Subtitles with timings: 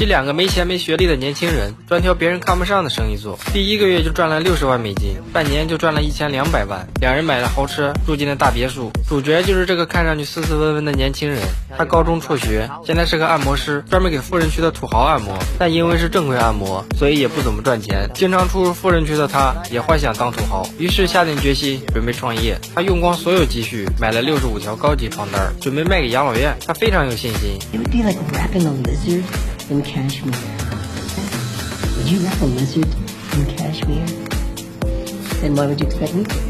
[0.00, 3.38] 这两个没钱没学历的年轻人，专挑别人看不上的生意做。
[3.52, 6.88] 第一个月就赚了六十万美金，半年就赚了一千两百万。
[7.02, 8.90] 两人买了豪车，住进了大别墅。
[9.06, 11.38] 主角就是这个看上去斯斯文文的年轻人，
[11.76, 15.36] 他高中辍学，现在是个按摩师，专门给富人区的土豪按摩。
[15.58, 18.08] 但因为是正规按摩，所以也不怎么赚钱。
[18.14, 22.58] 经常出入富人区的他，也幻想当土豪，于是下定决心准备创业。
[22.74, 26.56] 他用光所有积蓄，买了六十五条高级床单，准备卖给养老院。
[26.66, 27.58] 他非常有信心。
[29.70, 30.34] in Kashmir.
[31.96, 32.88] Would you wrap a lizard
[33.34, 34.04] in Kashmir?
[35.40, 36.49] Then why would you expect me to?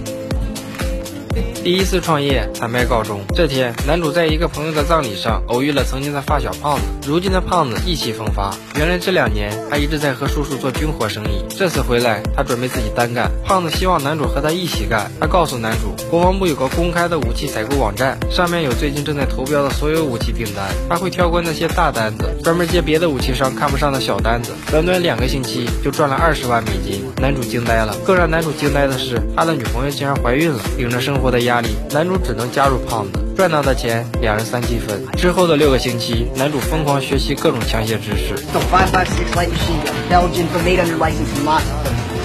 [1.62, 3.20] 第一次创业惨败告终。
[3.34, 6.82] 这天，男主在一个朋友的葬礼上偶遇了曾经的发小胖子。
[7.06, 11.44] 如今的胖子意气风发，原来这两年他一直在和叔叔做军火生意。
[11.50, 13.30] 这次回来，他准备自己单干。
[13.44, 15.10] 胖子希望男主和他一起干。
[15.20, 20.66] 他告诉男主，国防部有个公开的武器采购网站，上面有最近正在投标的所有武器订单。
[20.88, 24.52] 他会挑过那些大单子，专门接别的武器商看不上的小单子。
[24.70, 27.94] 短短两个星期就赚了二十万美金，男主惊呆了。
[28.06, 30.58] 更让男主惊呆的是，他的女朋友竟然怀孕了。
[30.78, 33.30] 领着生我的压力男主只能加入胖子。
[33.40, 35.00] 赚到的钱两人三七分。
[35.16, 38.34] 之后的六个星期男主疯狂学习各种枪械知识。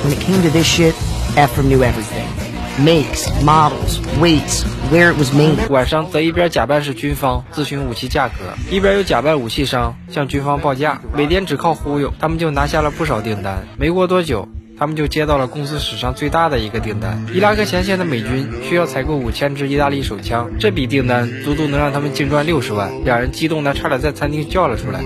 [0.04, 0.94] When it came to this shit
[1.64, 2.28] knew everything.
[2.84, 5.56] Makes models waits where it was made.
[5.70, 8.34] 晚上则一边假扮是军方咨询武器价格
[8.70, 13.66] 一边又假扮武器商向军方报价每天只靠忽悠他们就拿下了不少订单。
[13.78, 17.26] 没过多久他们就接到了公司史上最大的一个订单。
[17.34, 22.92] 伊拉克前线的美军需要采购五千支意大利手枪，这笔订单足足能让他们净赚六十万。
[23.04, 25.02] 两人激动的差点在餐厅叫了出来。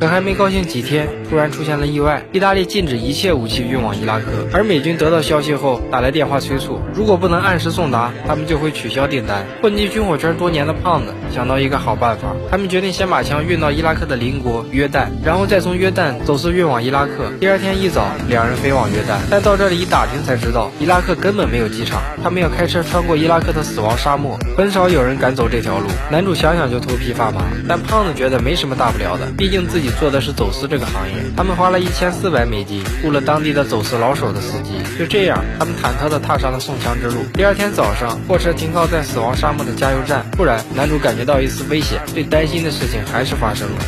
[0.00, 2.22] 可还没高兴几天，突然出现了意外。
[2.32, 9.44] 意大利禁止一切武器运往伊拉克，而美军得到消息后打来电话催促，如果不能按时送达，他们就会取消订单。
[9.60, 17.32] 混迹军火圈多年的胖子想到一个好办法，他们决定先把枪运到伊拉克的邻国约旦，然后再从约旦走私运往伊拉克。
[17.40, 25.88] 第二天一早，两人飞往约旦，但到这里一打听才知道，伊拉克根本没有机场，他们要开车穿过伊拉克的死亡沙漠，很少有人敢走这条路。
[26.08, 31.14] 男主想想就头皮发麻，但胖子觉得没什么大不了的，毕竟自己做的是走私这个行业。
[31.36, 37.24] 他们花了一千四百美金雇了当地的走私老手的司机，就这样，他们忐忑地踏上了送枪之路。
[37.34, 43.78] 第二天早上，货车停靠在死亡沙漠的加油站，突然，男主感觉到一丝危险，最担心的事情还是发生了。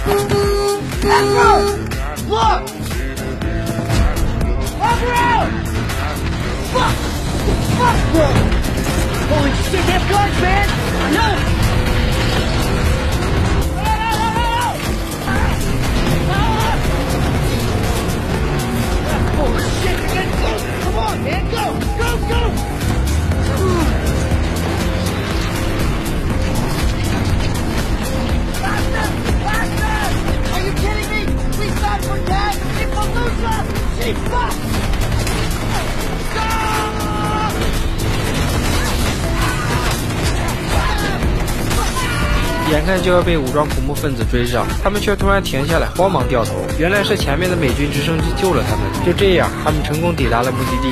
[42.89, 46.53] 看就要被武装恐怖分子追上，他们却突然停下来，慌忙掉头。
[46.79, 48.83] 原来是前面的美军直升机救了他们。
[49.05, 50.91] 就这样，他们成功抵达了目的地。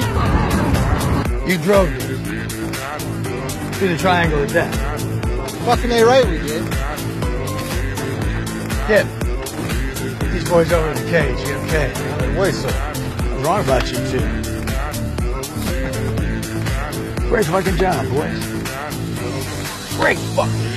[1.45, 1.99] You drove me
[3.79, 4.73] through the triangle of death.
[5.65, 6.63] Fucking A right we did.
[8.87, 9.05] Dip.
[10.31, 11.91] These boys over in the cage, you okay?
[12.37, 12.69] Wait, sir.
[12.69, 14.25] I'm wrong about you too.
[17.29, 18.39] Great fucking job, boys.
[19.97, 20.69] Great fucking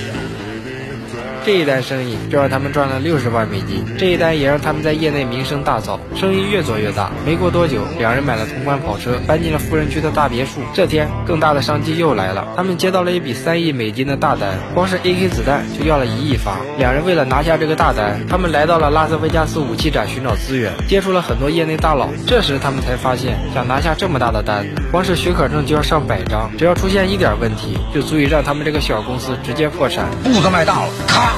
[1.44, 7.10] 这一单生意就让他们赚了六十万美金，这一单也让他们在业内名声大噪，生意越做越大。
[7.26, 10.60] 没过多久，两人买了同款跑车，搬进了富人区的大别墅。
[10.72, 16.58] 这天，更大的商机又来了，他们接到了一笔三亿美金的大单，光是 AK 子弹就要了一亿发。
[16.78, 22.08] 两人为了拿下这个大单，他们来到了拉斯维加斯武器展寻找资源，接触了很多业内大佬。
[22.24, 30.06] 这时他们才发现，想拿下这么大的单，光是许可证就要上百张，只要出现一点问题，就足以让他们这个小公司直接破产。
[30.22, 31.31] 步子迈大了，咔，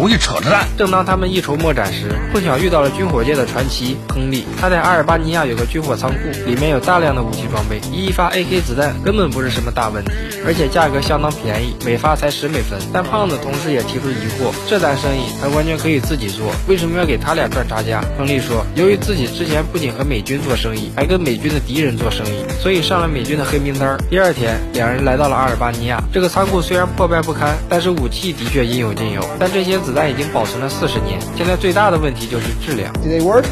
[0.00, 0.66] 容易扯着蛋。
[0.78, 4.46] 正当他们一筹莫展时，碰巧遇到了军火界的传奇亨利。
[4.58, 10.12] 他在阿尔巴尼亚有个军火仓库，里面有大量的武器装备，一发 AK 子弹根本不是什么大问题，
[10.46, 12.78] 而且价格相当便宜，每发才十美分。
[12.94, 18.02] 但胖子同时也提出疑惑，这单生意他完全可以自己做，为什么要给他俩赚差价？
[18.16, 23.98] 亨利说，由于自己之前不仅和美军做生意，还跟美军的敌人做生意，所以上了美军的黑名单。
[24.08, 29.20] 第二天，两人来到了阿尔巴尼亚，这个仓库虽然破败不堪，但是武器的确应有尽有。
[29.38, 32.92] 但这些子弹已经保存了四十年，现在最大的问题就是质量。
[32.94, 33.44] Do they work?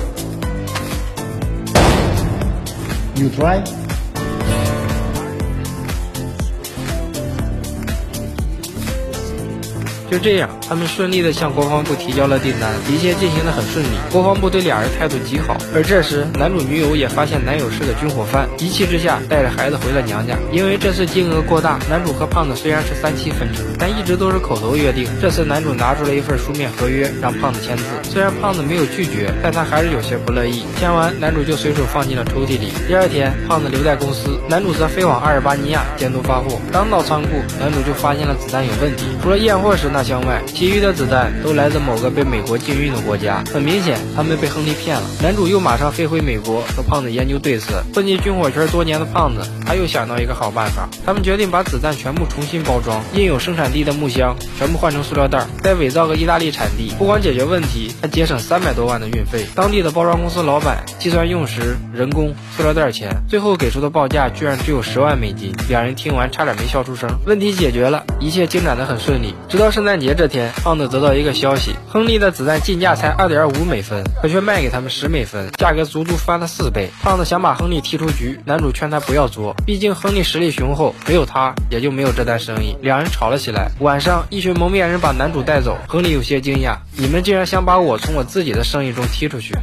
[3.16, 3.62] You try?
[10.10, 13.88] 就这样，他们顺利的向国防部提交了订单，一切进行的很顺利。
[14.12, 15.56] 国防部对俩人态度极好。
[15.74, 20.36] 而这时，男主女友也发现男友是个军火贩，一气之下带着孩子回了娘家。
[20.52, 25.08] 因为这次金额过大，男主和胖子虽然是三七分成，但一直都是口头约定。
[25.22, 27.84] 这次男主拿出了一份书面合约，让胖子签字。
[28.02, 30.64] 虽然胖子没有拒绝，但他还是有些不乐意。
[30.78, 32.72] 签完，男主就随手放进了抽屉里。
[32.86, 36.60] 第二天，胖子留在公司，男主则飞往阿尔巴尼亚监督发货。
[36.70, 43.44] 刚到仓库，男主就发现了子弹有问题，除了验货时那箱外，其余的子弹都来自某个被美国禁运的国家。
[43.54, 45.02] 很明显，他们被亨利骗了。
[45.22, 47.84] 男主又马上飞回美国，和胖子研究对策。
[47.94, 50.88] 混进军火圈多年的胖子，他又想到一个好办法。
[51.06, 56.92] 他们决定把子弹全部重新包装，印有生产地的木箱全部换成塑料袋，再伪造个意大利产地。
[56.98, 59.46] 不光解决问题，还节省三百多万的运费。
[59.54, 65.52] 当地的包装公司老板计算用时、人工、塑料袋钱，最后给出的报价居然只有十万美金。
[65.68, 67.08] 两人听完差点没笑出声。
[67.26, 69.36] 问题解决了，一切进展得很顺利。
[69.48, 76.90] 直到圣诞节这天，胖子得到一个消息：亨利的子弹进价才二点五美分，可却卖给他们十美分，价格足足翻了四倍。
[77.02, 82.76] 胖子想把亨利踢出局，男主劝他不要作，毕竟亨利实力雄厚，没有他也就没有这单生意。
[82.82, 83.70] 两人吵了起来。
[83.80, 89.54] 晚上，一群蒙面人把男主带走，亨利有些惊讶：你们竟然想把我从我自己的生意中踢出去！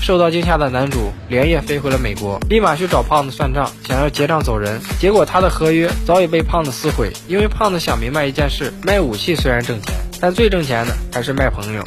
[0.00, 4.80] 受到惊吓的男主连夜飞回了美国，立马去找胖子算账，想要结账走人。
[4.98, 11.82] 结果他的合约早已被胖子撕毁，因为胖子想明白一件事：卖武器虽然挣钱，但最挣钱的还是卖朋友。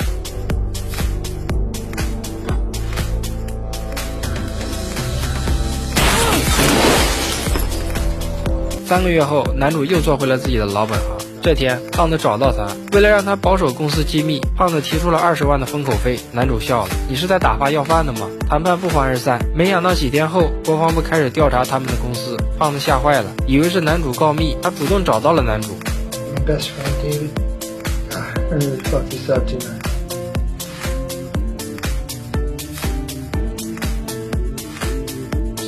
[8.85, 11.07] 三个月后，男主又做回了自己的老本行。
[11.41, 16.19] 这天，胖子找到他，为了让他保守公司机密，胖子提出了二十万的封口费。
[16.31, 19.39] 男主笑了：“你是在打发要饭的吗？”谈判不欢而散。
[19.55, 25.69] 没想到几天后，国防部开始调查他们的公司，胖子吓坏了，以为是男主告密，他主动找到了男主。
[28.51, 28.61] Best friend, David.
[28.61, 29.59] I really fucked this up, I?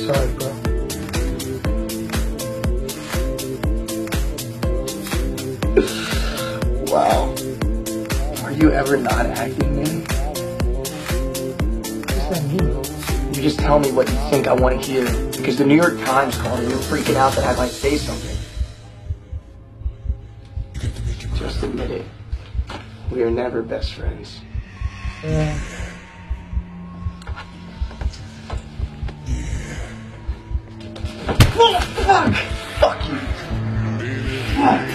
[0.04, 0.48] Sorry, bro.
[6.92, 7.34] wow.
[8.44, 10.04] Are you ever not acting, man?
[12.00, 13.34] What does that mean?
[13.34, 15.04] You just tell me what you think I want to hear.
[15.32, 18.43] Because the New York Times called and you're freaking out that I might say something.
[23.14, 24.40] We are never best friends.
[25.22, 25.54] Yeah.
[31.54, 32.34] Fuck!
[32.80, 33.18] Fuck you!
[34.56, 34.93] Fuck.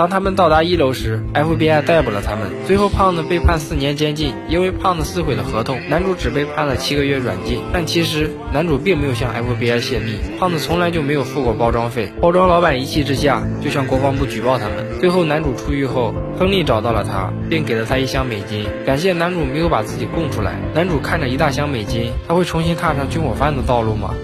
[0.00, 2.48] 当他们到达一楼时，FBI 逮捕了他们。
[2.66, 5.78] 最后，胖子被判四年监禁，因为胖子撕毁了合同。
[5.90, 7.60] 男主只被判了七个月软禁。
[7.70, 12.10] 但其实，男主并没有向 FBI 泄密，胖子从来就没有付过包装费。
[12.18, 14.98] 包装老板一气之下就向国防部举报他们。
[15.00, 20.54] 最后，男主出狱后，亨利找到了他，并给了他一箱美金，感谢男主没有把自己供出来。
[20.74, 24.14] 男主看着一大箱美金，他会重新踏上军火贩的道路吗？